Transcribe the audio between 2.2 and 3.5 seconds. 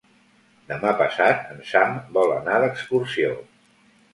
anar d'excursió.